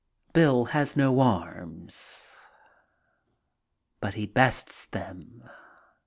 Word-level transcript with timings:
Bill 0.33 0.65
has 0.73 0.97
no 0.97 1.19
arms. 1.19 2.35
But 3.99 4.15
he 4.15 4.25
bests 4.25 4.87
them. 4.87 5.47